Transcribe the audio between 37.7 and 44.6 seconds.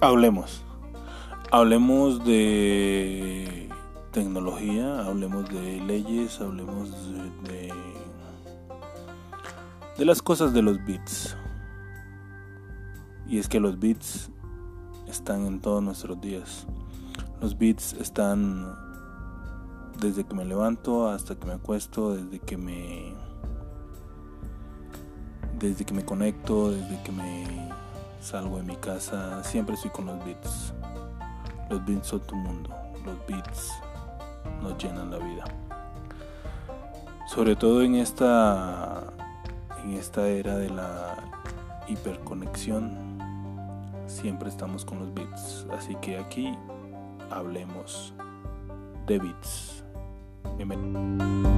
en esta en esta era de la hiperconexión, siempre